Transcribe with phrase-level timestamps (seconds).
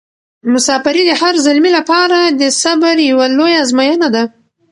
[0.51, 4.23] مساپري د هر زلمي لپاره د صبر یوه لویه ازموینه ده.